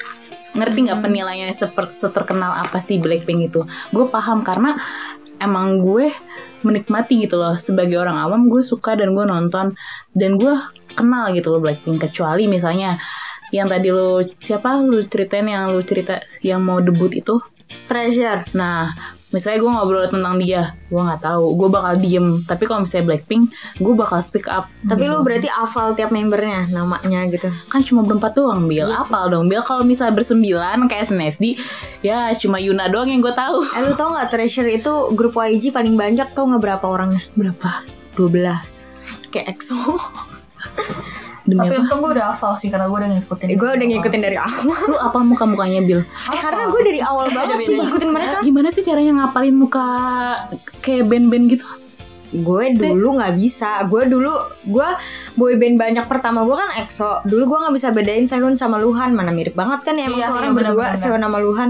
[0.54, 1.06] ngerti nggak Hmm.
[1.10, 3.60] penilaiannya seperti seterkenal apa sih Blackpink itu?
[3.90, 4.78] Gue paham karena
[5.42, 6.10] emang gue
[6.64, 7.58] menikmati gitu loh.
[7.58, 9.76] Sebagai orang awam gue suka dan gue nonton.
[10.14, 10.54] Dan gue
[10.94, 12.00] kenal gitu loh Blackpink.
[12.08, 12.96] Kecuali misalnya
[13.52, 17.38] yang tadi lo siapa lu ceritain yang lu cerita yang mau debut itu?
[17.90, 18.46] Treasure.
[18.54, 18.90] Nah,
[19.34, 22.38] misalnya gue ngobrol tentang dia, gue nggak tahu, gue bakal diem.
[22.46, 23.50] Tapi kalau misalnya Blackpink,
[23.82, 24.70] gue bakal speak up.
[24.86, 27.50] Tapi lu berarti hafal tiap membernya namanya gitu.
[27.66, 28.86] Kan cuma berempat doang, Bil.
[28.86, 29.10] Iya sih.
[29.10, 29.66] Apal dong, Bil.
[29.66, 31.58] Kalau misalnya bersembilan kayak SNSD,
[32.06, 33.66] ya cuma Yuna doang yang gue tahu.
[33.74, 37.26] Eh lu tau gak Treasure itu grup YG paling banyak tau gak berapa orangnya?
[37.34, 37.82] Berapa?
[38.14, 39.98] 12 Kayak EXO
[41.44, 41.82] Demi Tapi apa?
[41.84, 43.46] untung gue udah hafal sih karena gue udah ngikutin.
[43.60, 46.00] Gue udah ngikutin dari awal Lu apa muka-mukanya, Bil?
[46.00, 49.86] Eh karena gue dari awal banget sih ngikutin mereka Gimana sih caranya ngapalin muka
[50.80, 51.68] kayak band-band gitu?
[52.34, 54.32] Gue dulu gak bisa Gue dulu
[54.64, 54.88] Gue
[55.34, 56.04] boyband banyak.
[56.06, 57.26] Pertama gue kan EXO.
[57.26, 59.14] Dulu gue gak bisa bedain Sehun sama Luhan.
[59.14, 61.00] Mana mirip banget kan ya Emang Iya, tuh iya, orang berdua benar-benar.
[61.00, 61.68] Sehun sama Luhan.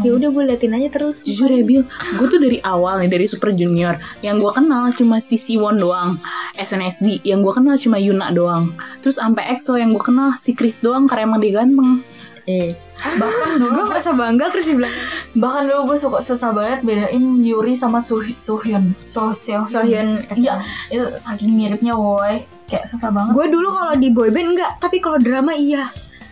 [0.00, 1.22] Ya udah gue liatin aja terus.
[1.24, 5.20] Jujur ya Bil, gue tuh dari awal nih dari Super Junior yang gue kenal cuma
[5.22, 6.18] si Siwon doang,
[6.56, 10.80] SNSD yang gue kenal cuma Yuna doang, terus sampai EXO yang gue kenal si Chris
[10.82, 12.02] doang karena emang dia ganteng.
[12.50, 14.94] Yes Bahkan dulu Gue merasa bangga Chris bilang
[15.30, 18.98] bahkan dulu gue suka susah banget bedain Yuri sama Su Suhyun.
[19.06, 20.58] So Seo Sohyun Iya,
[20.90, 22.42] itu saking miripnya woi.
[22.66, 23.32] Kayak susah banget.
[23.38, 25.86] Gue dulu kalau di boyband enggak Tapi kalau drama iya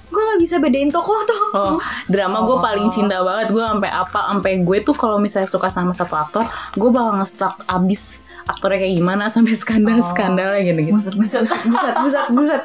[0.09, 1.77] Gue gak bisa bedain tokoh tuh Oh,
[2.09, 5.93] drama gue paling cinta banget gue sampai apa, sampai gue tuh kalau misalnya suka sama
[5.93, 6.45] satu aktor,
[6.77, 10.97] gue bakal nge-stalk abis aktornya kayak gimana sampai skandal skandalnya gitu-gitu.
[10.97, 11.45] Buset-buset.
[11.45, 12.63] Buset buset buset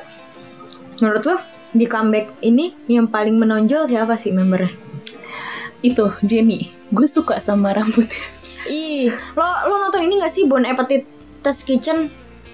[1.03, 1.35] Menurut lo
[1.73, 4.71] di comeback ini yang paling menonjol siapa sih membernya?
[5.83, 8.23] Itu Jenny, gue suka sama rambutnya.
[8.71, 11.03] Ih, lo lo nonton ini gak sih Bon Appetit
[11.43, 12.07] Test Kitchen?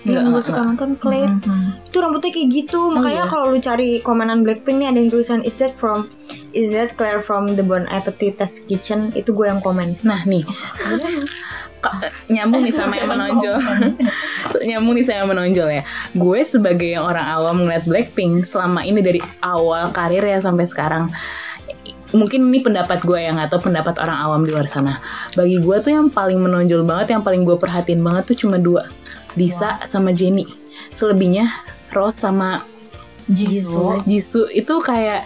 [0.07, 0.69] Enggak, gue suka enggak.
[0.73, 1.33] nonton Claire.
[1.43, 1.75] Hmm.
[1.85, 2.81] Itu rambutnya kayak gitu.
[2.89, 3.31] Makanya iya?
[3.31, 6.07] kalau lu cari komenan Blackpink nih ada yang tulisan is that from
[6.55, 9.11] is that Claire from the Bon Appetit Test Kitchen?
[9.13, 9.99] Itu gue yang komen.
[10.01, 10.97] Nah nih, Ka-
[12.27, 13.57] nyambung nih sama yang menonjol.
[14.69, 15.83] nyambung nih sama yang menonjol ya.
[16.15, 21.07] Gue sebagai yang orang awam ngeliat Blackpink selama ini dari awal karir ya sampai sekarang.
[22.09, 24.97] Mungkin ini pendapat gue yang atau pendapat orang awam di luar sana.
[25.37, 28.89] Bagi gue tuh yang paling menonjol banget, yang paling gue perhatiin banget tuh cuma dua.
[29.37, 30.49] Lisa sama Jenny.
[30.89, 31.47] Selebihnya
[31.93, 32.65] Rose sama
[33.29, 34.01] Jisoo.
[34.09, 35.21] Jisoo itu kayak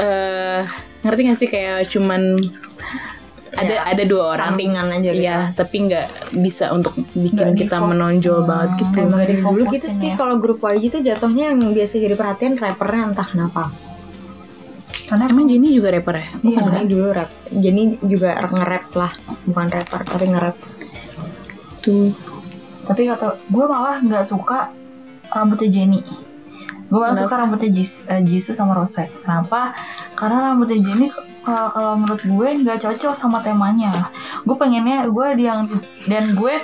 [0.00, 0.62] eh
[1.04, 2.38] ngerti gak sih kayak cuman
[3.50, 5.22] ada Ya, ada dua orang Sampingan aja gitu.
[5.22, 6.06] Iya, tapi nggak
[6.38, 8.96] bisa untuk bikin Nggak kita menonjol Hmm, banget gitu.
[9.00, 10.14] Emang dari dulu gitu sih ya.
[10.14, 13.74] kalau grup YG tuh jatuhnya yang biasa jadi perhatian rappernya entah kenapa.
[15.04, 16.26] Karena Emang Jenny juga rapper ya?
[16.40, 16.58] Iya.
[16.62, 17.30] Makanya dulu rap.
[17.50, 20.56] Jadi juga nge-rap lah, bukan rapper tapi nge-rap.
[21.82, 22.14] Tuh.
[22.86, 24.70] Tapi kata gue malah nggak suka
[25.26, 25.98] rambutnya Jenny.
[26.86, 29.10] Gue malah suka rambutnya Jis, eh, Jisoo sama Rose.
[29.22, 29.74] Kenapa?
[30.14, 31.10] Karena rambutnya Jenny
[31.50, 33.90] kalau kalau menurut gue nggak cocok sama temanya.
[34.42, 35.66] Gue pengennya gue yang
[36.06, 36.54] dan gue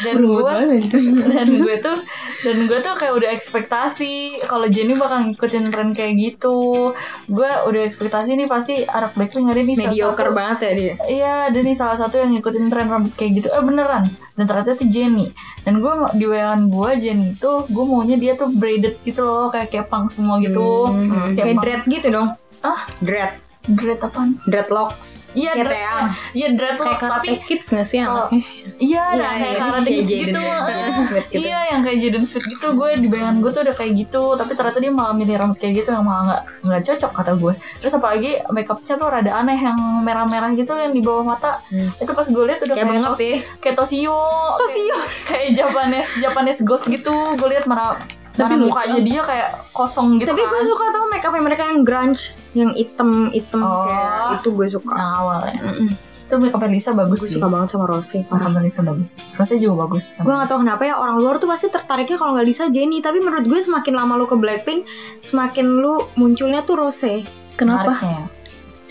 [0.00, 0.88] dan gue banget.
[1.34, 1.98] dan gue tuh
[2.40, 4.12] dan gue tuh kayak udah ekspektasi
[4.48, 6.88] kalau Jenny bakal ngikutin tren kayak gitu
[7.28, 10.92] gue udah ekspektasi nih pasti anak Blackpink ada nih Mediocre satu- banget ya dia.
[11.04, 13.48] Iya, ada nih salah satu yang ngikutin tren rambut kayak gitu.
[13.50, 14.08] Eh beneran.
[14.32, 15.26] Dan ternyata itu Jenny.
[15.60, 19.68] Dan gue di WA-an gue Jenny itu gue maunya dia tuh braided gitu loh, kayak
[19.68, 20.88] kepang semua gitu.
[20.88, 22.28] Hmm, Kayak kayak bang- dread gitu dong.
[22.60, 24.36] Ah, Dread, dread apaan?
[24.44, 25.16] dreadlocks.
[25.30, 26.04] Iya, Kayak dread.
[26.32, 28.40] Iya, dreadlocks Kayak tapi karate kids gak sih anaknya?
[28.76, 30.40] iya, Iya, nah, kayak iya, karate kayak kids Jaden- gitu.
[30.42, 31.40] Ah, Smith gitu.
[31.40, 32.66] Iya, yang kayak Jaden Smith gitu.
[32.74, 35.74] Gue di bayangan gue tuh udah kayak gitu, tapi ternyata dia malah milih rambut kayak
[35.74, 37.52] gitu yang malah nggak nggak cocok kata gue.
[37.78, 41.56] Terus apalagi makeupnya tuh rada aneh yang merah-merah gitu yang di bawah mata.
[41.64, 41.88] Hmm.
[41.96, 43.38] Itu pas gue lihat udah Kayak bengap tos- ya.
[43.58, 44.18] kayak Toshio
[44.58, 44.96] Toshio.
[44.98, 47.96] kayak, kayak Japanese Japanese ghost gitu gue lihat mana
[48.30, 50.66] Tapi mukanya dia kayak kosong gitu Tapi gue kan.
[50.66, 53.84] suka tau make up mereka yang grunge, yang item item Oh.
[53.84, 54.94] kayak itu gue suka.
[54.94, 55.58] Yang awal ya.
[55.60, 55.90] Mm-mm.
[56.24, 57.36] Itu make up Lisa bagus Gue sih.
[57.36, 58.22] suka banget sama Rose.
[58.22, 59.10] Make up Lisa bagus.
[59.34, 60.04] Rose juga bagus.
[60.14, 63.18] Gue gak tau kenapa ya orang luar tuh pasti tertariknya kalau nggak Lisa Jennie Tapi
[63.18, 64.86] menurut gue semakin lama lu ke Blackpink
[65.20, 67.92] Semakin lu munculnya tuh Rose Kenapa?
[67.92, 68.39] Menariknya.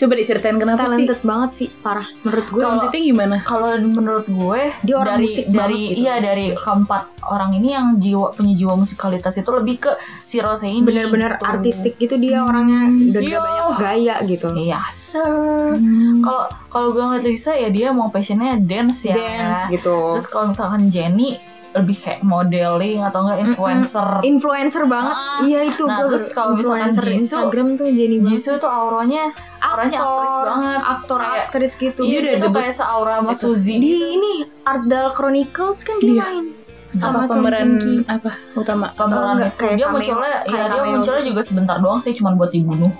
[0.00, 0.88] Coba diceritain kenapa sih?
[1.04, 3.36] Talented banget sih Parah Menurut gue Talentednya gimana?
[3.42, 6.00] Kalau menurut gue Dia orang dari musik dari banget gitu.
[6.00, 10.64] iya dari keempat orang ini yang jiwa punya jiwa musikalitas itu lebih ke si Rose
[10.64, 11.44] ini bener-bener gitu.
[11.44, 13.28] artistik gitu dia orangnya Dan Iya.
[13.30, 15.76] gak banyak gaya gitu Iya, sir.
[16.18, 19.12] Kalau kalau gue ngeliat Lisa ya dia mau passionnya dance ya.
[19.12, 21.36] Dance gitu Terus kalau misalkan Jenny
[21.72, 24.08] lebih kayak modeling atau enggak influencer.
[24.22, 25.38] Influencer banget Ah.
[25.40, 29.24] Iya itu Nah, gue terus kalau misalkan influencer Jisoo- Instagram tuh banget Jisoo tuh auranya
[29.60, 30.80] auranya aktris aktor banget.
[30.84, 32.58] aktor Kayak- aktris gitu Iya, Dia dia udah debut.
[32.60, 33.42] kayak seaura sama Itu.
[33.46, 33.74] Suzy.
[33.76, 36.24] di ini Ardal Chronicles kan dia Iya.
[36.24, 36.46] main
[36.90, 37.68] Apa sama Song pemeran
[38.04, 38.86] apa utama?
[38.90, 42.34] Pemeran enggak, itu kayak dia munculnya kayak ya dia munculnya juga sebentar doang sih cuma
[42.34, 42.90] buat dibunuh.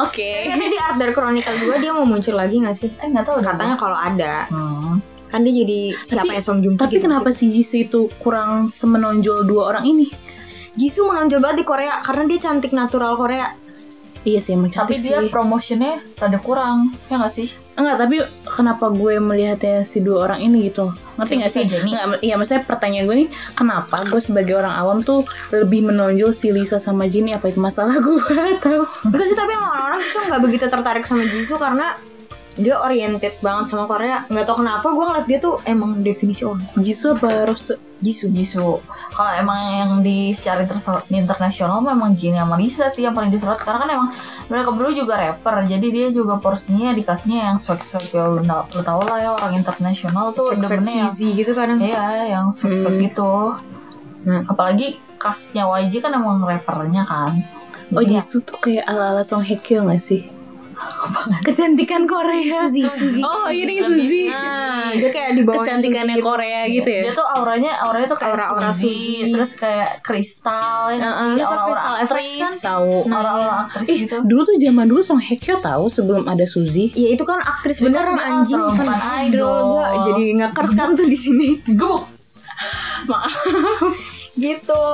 [0.00, 0.30] Oke.
[0.42, 3.46] Kayaknya di Ardal Chronicle 2 dia mau muncul lagi gak sih Eh nggak tahu deh.
[3.46, 5.00] katanya kalau ada Hmm.
[5.30, 8.66] Kan dia jadi siapa ya Song Joong Ki Tapi gitu kenapa si Jisoo itu kurang
[8.68, 10.10] semenonjol dua orang ini?
[10.74, 13.46] Jisoo menonjol banget di Korea karena dia cantik natural Korea
[14.20, 15.32] Iya sih emang Tapi cantik dia sih.
[15.32, 17.48] promotionnya rada kurang, ya nggak sih?
[17.72, 20.92] Enggak, tapi kenapa gue melihatnya si dua orang ini gitu?
[21.16, 21.64] Ngerti nggak sih?
[21.64, 25.24] Enggak, iya maksudnya pertanyaan gue nih, kenapa gue sebagai orang awam tuh
[25.56, 27.32] lebih menonjol si Lisa sama Jennie?
[27.32, 28.20] Apa itu masalah gue
[28.60, 28.84] atau?
[29.08, 31.96] enggak sih tapi emang orang-orang tuh nggak begitu tertarik sama Jisoo karena
[32.52, 36.60] dia oriented banget sama Korea nggak tau kenapa gue ngeliat dia tuh emang definisi orang
[36.74, 37.78] Jisoo apa Rose?
[38.00, 38.80] Jisoo Jisoo.
[39.10, 43.56] Kalau emang yang di secara inter- internasional memang Jennie sama Lisa sih yang paling disorot
[43.56, 44.08] karena kan emang
[44.46, 48.40] mereka berdua juga rapper jadi dia juga porsinya dikasihnya yang swag-swag ya lu,
[48.80, 53.04] tau lah ya orang internasional tuh swag cheesy gitu kadang iya yang swag-swag Hmm.
[53.04, 53.32] gitu
[54.20, 54.44] Nah.
[54.44, 57.40] apalagi castnya YG kan emang rappernya kan
[57.90, 60.24] Oh Jadi ya- Jisoo tuh kayak ala-ala Song Hye Kyo gak sih?
[61.42, 62.64] Kecantikan Korea.
[62.64, 64.28] Suzy Suzy Oh ini Suzy.
[64.28, 67.02] nah dia kayak di bawah Kecantikannya Korea gitu ya?
[67.08, 69.32] Dia tuh auranya auranya tuh kayak Aura-aura Suzy, Suzy.
[69.32, 72.52] terus kayak kristal ya tau aura-aura Crystal Effects aktris, kan?
[72.60, 72.92] Tahu.
[73.06, 74.16] aura-aura aktris Ih, gitu.
[74.24, 76.92] dulu tuh zaman dulu Song Hye Kyo tahu sebelum ada Suzy.
[76.92, 79.60] Ya itu kan aktris Itu beneran kan anjing bukan kan idol.
[79.78, 82.04] Gua jadi ngekers kan tuh di sini Gebuk.
[83.06, 83.32] Maaf.
[84.36, 84.84] gitu.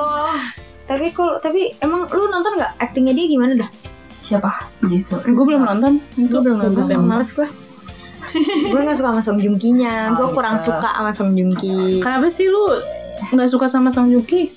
[0.87, 3.69] Tapi kalau tapi emang lu nonton nggak aktingnya dia gimana dah?
[4.27, 4.51] Siapa?
[4.83, 5.23] Jisoo.
[5.23, 6.03] Gue belum nonton.
[6.19, 6.99] Gue belum nonton.
[6.99, 7.47] Males gue.
[8.67, 10.11] gue gak suka sama Song Joong Ki-nya.
[10.11, 10.67] Gue Oh, kurang gitu.
[10.67, 12.03] suka sama Song Joong Ki.
[12.03, 12.67] Kenapa sih lu
[13.29, 14.51] nggak suka sama Song Joong Ki?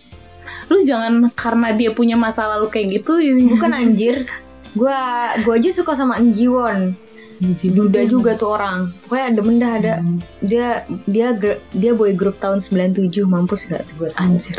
[0.66, 3.14] Lu jangan karena dia punya masa lalu kayak gitu.
[3.48, 4.26] Bukan anjir.
[4.72, 4.94] Gue
[5.40, 6.98] gue aja suka sama Eun Ji Won.
[7.40, 8.90] Duda juga tuh orang.
[9.02, 9.94] Pokoknya demen dah ada.
[10.40, 14.58] Dia dia gr- dia boy group tahun 97 mampus gak tuh gue Anjir.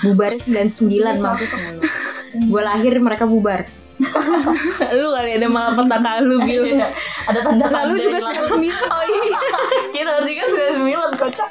[0.00, 0.84] Bubar 99
[1.18, 1.50] mampus
[2.30, 3.66] Gue lahir mereka bubar
[4.92, 6.72] lu kali ada malah petaka lu gitu.
[7.24, 9.38] Ada tanda Lalu juga 99 Oh iya.
[9.92, 11.50] Kita sih kan 99 kocak.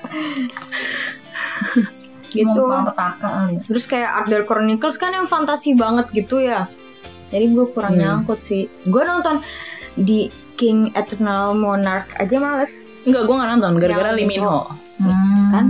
[2.30, 2.64] gitu.
[3.66, 6.70] Terus kayak Art Deco Chronicles kan yang fantasi banget gitu ya
[7.30, 8.02] Jadi gue kurang Hmm.
[8.22, 9.42] nyangkut sih Gue nonton
[9.96, 14.60] di King Eternal Monarch aja males Enggak, gue gak nonton gara-gara Yang Lee Min Ho.
[15.00, 15.50] Hmm.
[15.50, 15.66] Kan?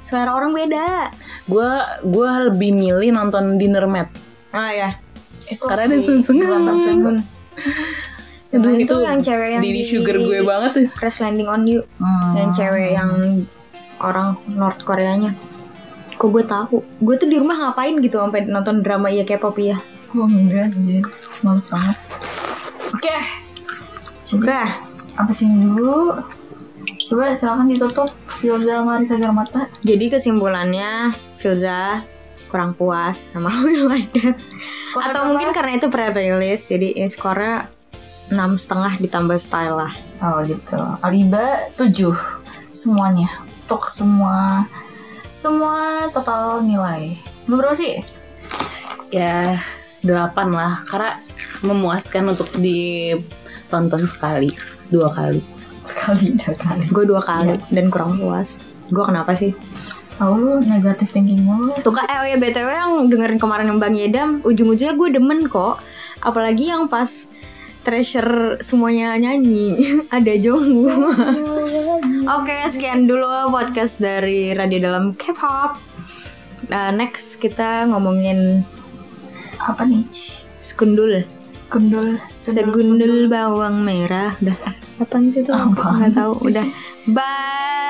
[0.00, 1.08] Selera orang beda
[1.44, 1.70] Gue
[2.02, 4.08] gue lebih milih nonton Dinner Mat.
[4.50, 4.88] Ah ya
[5.46, 7.02] Itu Karena ada Sun Sun Seung.
[7.04, 7.20] Aduh,
[8.54, 10.84] Nah, itu, itu yang cewek yang di- Sugar gue banget tuh.
[10.94, 12.32] Crash Landing on You Hmm.
[12.34, 13.10] Yang cewek yang
[13.98, 15.34] orang North Koreanya
[16.14, 19.82] Kok gue tahu Gue tuh di rumah ngapain gitu Sampai nonton drama ya K-pop ya
[20.06, 21.02] Gue enggak sih.
[21.42, 21.96] Males banget.
[22.88, 23.16] Oke.
[24.24, 24.70] Jadi Oke
[25.12, 26.14] apa sih ini dulu?
[27.04, 29.66] Coba silakan ditutup Filza Marisa Garmata.
[29.80, 32.06] Jadi kesimpulannya Filza
[32.54, 34.38] kurang puas sama How You Like That
[35.10, 37.66] Atau mungkin karena itu pre-release Jadi ini skornya
[38.30, 40.78] enam setengah ditambah style lah Oh gitu.
[41.02, 43.28] Aliba 7 semuanya.
[43.64, 44.64] Untuk semua
[45.28, 47.16] semua total nilai.
[47.44, 48.00] Berapa sih?
[49.12, 49.60] Ya
[50.00, 50.80] delapan lah.
[50.88, 51.20] Karena
[51.64, 54.52] memuaskan untuk ditonton sekali,
[54.88, 55.44] dua kali.
[55.84, 56.84] Sekali dua kali.
[56.88, 58.56] Gue dua kali dan kurang puas
[58.88, 59.52] Gue kenapa sih?
[60.14, 61.74] Tahu lu negatif thinking mulu.
[61.82, 65.50] Tuh kak, eh oh ya BTW yang dengerin kemarin yang Bang Yedam Ujung-ujungnya gue demen
[65.50, 65.82] kok.
[66.22, 67.26] Apalagi yang pas
[67.84, 69.76] Treasure semuanya nyanyi
[70.16, 71.12] Ada Jongwoo
[72.40, 75.76] Oke sekian dulu podcast dari Radio Dalam K-pop.
[76.72, 78.64] Nah, Next kita ngomongin
[79.60, 80.06] Apa nih?
[80.62, 81.26] Skundul.
[81.52, 82.16] Sekundul.
[82.38, 84.32] Segundul bawang merah.
[84.40, 84.56] Udah
[85.02, 85.52] Apaan sih tuh?
[85.58, 86.64] Apaan Nggak tahu Udah.
[87.10, 87.84] Bye